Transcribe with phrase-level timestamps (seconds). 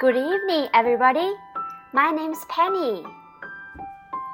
[0.00, 1.36] Good evening, everybody.
[1.92, 3.06] My name is Penny.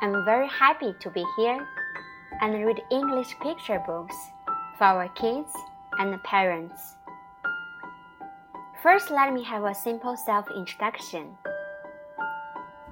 [0.01, 1.69] I'm very happy to be here
[2.41, 4.17] and read English picture books
[4.79, 5.53] for our kids
[5.99, 6.97] and parents.
[8.83, 11.37] First, let me have a simple self introduction.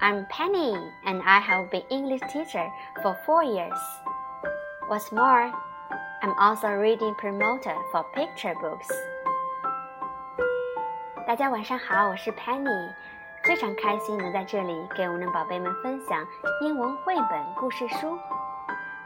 [0.02, 0.74] I'm Penny
[1.06, 2.68] and I have been English teacher
[3.02, 3.80] for four years.
[4.88, 5.50] What's more,
[6.22, 8.90] I'm also reading promoter for picture books.
[11.28, 12.90] 大家晚上好，我是 Penny，
[13.44, 16.26] 非常开心能在这里给我们的宝贝们分享
[16.62, 18.18] 英文绘本故事书。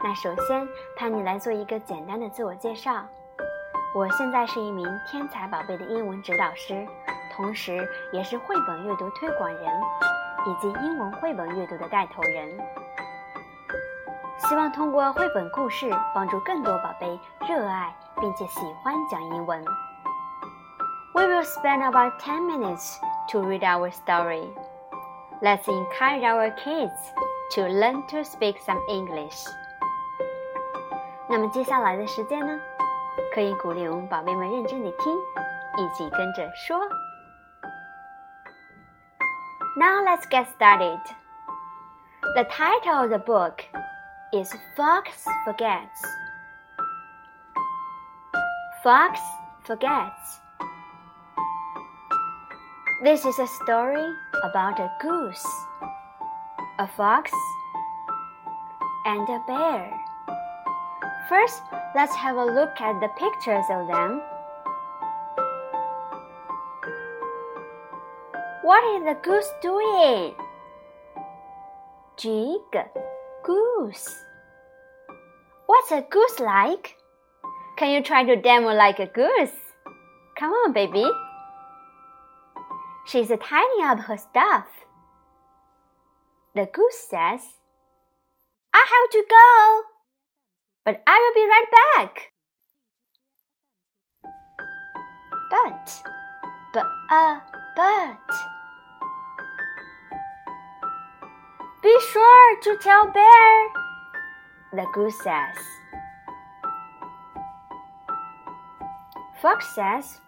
[0.01, 0.65] 那首先
[0.97, 3.05] ，Penny 来做一个简单的自我介绍。
[3.93, 6.87] 我现在是一名天才宝贝的英文指导师，
[7.35, 9.81] 同时也是绘本阅读推广人，
[10.47, 12.57] 以及英文绘本阅读的带头人。
[14.37, 17.19] 希望通过绘本故事，帮助更多宝贝
[17.49, 19.61] 热爱并且喜欢讲英文。
[21.14, 24.48] We will spend about 10 minutes to read our story.
[25.42, 26.92] Let's encourage our kids
[27.52, 29.36] to learn to speak some English.
[31.28, 32.60] 那么接下来的时间呢，
[33.34, 35.12] 可以鼓励我们宝贝们认真地听，
[35.76, 36.78] 一起跟着说。
[39.76, 41.00] Now let's get started.
[42.34, 43.64] The title of the book
[44.32, 46.02] is Fox Forgets.
[48.82, 49.20] Fox
[49.64, 50.40] Forgets.
[53.03, 54.15] This is a story
[54.45, 55.45] about a goose,
[56.79, 57.29] a fox,
[59.05, 59.91] and a bear.
[61.27, 61.63] First,
[61.95, 64.21] let's have a look at the pictures of them.
[68.61, 70.35] What is the goose doing?
[72.15, 72.61] Jig,
[73.43, 74.07] goose.
[75.65, 76.95] What's a goose like?
[77.75, 79.57] Can you try to demo like a goose?
[80.39, 81.05] Come on, baby.
[83.05, 84.67] She's tidying up her stuff.
[86.55, 87.41] The goose says,
[88.73, 89.81] I have to go,
[90.85, 92.31] but I will be right back.
[95.49, 96.03] But,
[96.73, 97.39] but, uh,
[97.75, 98.53] but.
[101.83, 103.69] Be sure to tell Bear,
[104.71, 105.57] the goose says.
[109.41, 110.21] Fox says,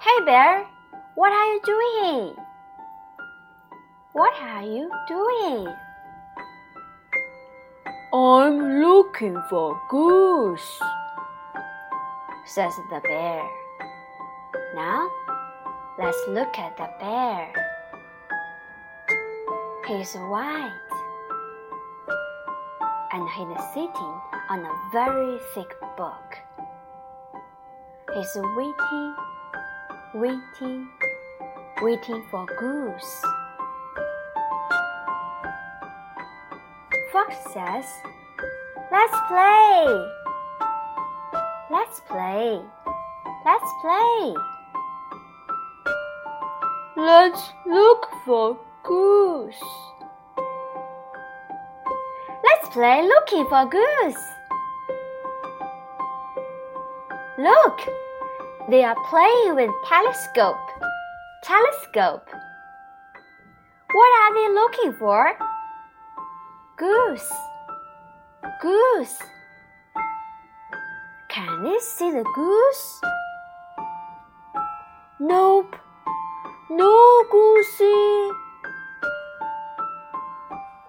[0.00, 0.64] Hey, Bear,
[1.14, 2.36] what are you doing?
[4.12, 5.74] What are you doing?
[8.12, 10.80] I'm looking for goose,
[12.46, 13.42] says the bear.
[14.74, 15.08] Now,
[15.98, 17.52] let's look at the bear.
[19.86, 20.72] He's white
[23.12, 24.14] and he's sitting
[24.50, 26.38] on a very thick book.
[28.14, 29.14] He's waiting
[30.14, 30.88] waiting,
[31.84, 33.22] waiting for goose.
[37.12, 37.84] Fox says,
[38.90, 40.08] Let's play.
[41.70, 42.62] Let's play.
[43.44, 44.34] Let's play.
[46.96, 49.62] Let's look for goose.
[52.44, 54.24] Let's play looking for goose.
[57.36, 57.78] Look,
[58.70, 60.63] they are playing with telescope.
[61.44, 62.26] Telescope.
[63.92, 65.36] What are they looking for?
[66.78, 67.32] Goose.
[68.62, 69.18] Goose.
[71.28, 73.00] Can they see the goose?
[75.20, 75.76] Nope.
[76.70, 78.32] No goosey.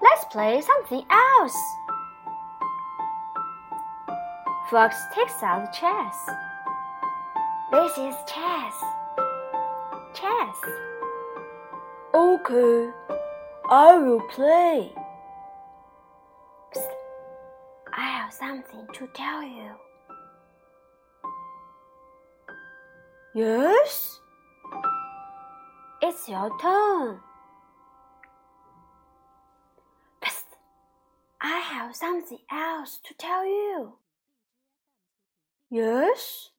[0.01, 1.57] Let's play something else.
[4.72, 6.29] Fox takes out chess.
[7.73, 9.04] This is chess.
[10.15, 10.55] Chess.
[12.13, 12.89] Okay,
[13.69, 14.93] I will play.
[16.73, 16.87] Psst.
[17.93, 19.71] I have something to tell you.
[23.35, 24.22] Yes?
[26.01, 27.19] It's your turn.
[30.23, 30.45] Psst.
[31.41, 33.97] I have something else to tell you.
[35.69, 36.51] Yes?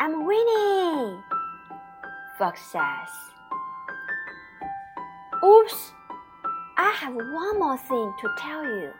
[0.00, 1.22] I'm winning,
[2.40, 3.12] Fox says.
[5.44, 5.92] Oops,
[6.78, 8.90] I have one more thing to tell you.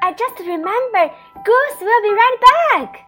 [0.00, 1.10] I just remembered
[1.44, 2.38] Goose will be right
[2.70, 3.06] back.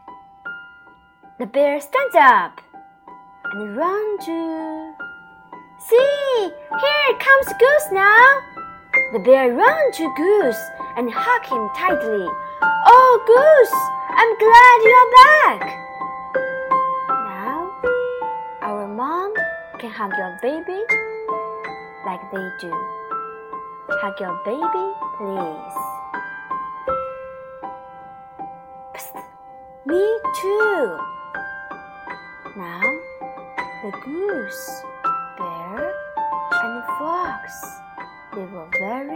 [1.39, 2.61] The bear stands up
[3.53, 4.95] and runs to.
[5.89, 6.51] See,
[6.81, 8.41] here comes Goose now.
[9.13, 10.63] The bear runs to Goose
[10.97, 12.27] and hugs him tightly.
[12.65, 13.79] Oh, Goose,
[14.11, 15.82] I'm glad you're back.
[19.93, 20.81] Hug your baby
[22.07, 22.73] like they do.
[24.01, 24.87] Hug your baby,
[25.19, 25.77] please.
[28.97, 29.23] Psst,
[29.85, 30.03] me
[30.41, 30.97] too.
[32.57, 32.81] Now,
[33.83, 34.83] the goose,
[35.37, 35.95] bear,
[36.53, 37.43] and the fox,
[38.35, 39.12] they were very, very